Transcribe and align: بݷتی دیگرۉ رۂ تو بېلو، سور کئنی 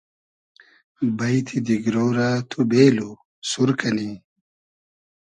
بݷتی 1.17 1.57
دیگرۉ 1.65 1.95
رۂ 2.15 2.29
تو 2.49 2.59
بېلو، 2.69 3.09
سور 3.49 3.69
کئنی 3.79 4.11